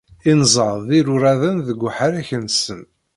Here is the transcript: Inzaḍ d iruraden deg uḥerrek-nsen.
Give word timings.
Inzaḍ 0.31 0.77
d 0.87 0.89
iruraden 0.99 1.55
deg 1.67 1.79
uḥerrek-nsen. 1.87 2.81